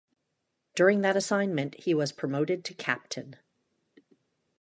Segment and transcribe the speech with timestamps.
[0.73, 3.35] During that assignment, he was promoted to captain.